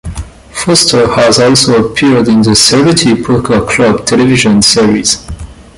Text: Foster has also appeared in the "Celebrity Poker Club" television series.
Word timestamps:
Foster 0.49 1.07
has 1.13 1.37
also 1.39 1.85
appeared 1.85 2.27
in 2.27 2.41
the 2.41 2.55
"Celebrity 2.55 3.21
Poker 3.23 3.61
Club" 3.63 4.03
television 4.03 4.59
series. 4.63 5.23